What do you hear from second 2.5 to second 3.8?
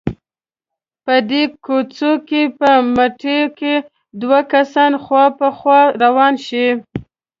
په مټې که